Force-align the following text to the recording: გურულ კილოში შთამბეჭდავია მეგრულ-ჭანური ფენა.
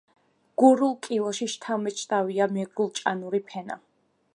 გურულ 0.61 0.95
კილოში 1.07 1.49
შთამბეჭდავია 1.57 2.49
მეგრულ-ჭანური 2.59 3.47
ფენა. 3.53 3.81